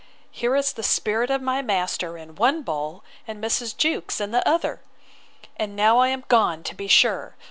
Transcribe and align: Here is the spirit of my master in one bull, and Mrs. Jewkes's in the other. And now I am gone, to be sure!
Here 0.31 0.55
is 0.55 0.73
the 0.73 0.81
spirit 0.81 1.29
of 1.29 1.43
my 1.43 1.61
master 1.61 2.17
in 2.17 2.33
one 2.33 2.63
bull, 2.63 3.03
and 3.27 3.37
Mrs. 3.37 3.77
Jewkes's 3.77 4.19
in 4.19 4.31
the 4.31 4.41
other. 4.49 4.81
And 5.57 5.75
now 5.75 5.99
I 5.99 6.07
am 6.07 6.25
gone, 6.27 6.63
to 6.63 6.73
be 6.73 6.87
sure! 6.87 7.35